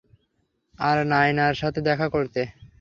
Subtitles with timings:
[0.79, 2.41] আর নায়নার সাথে দেখা করতে।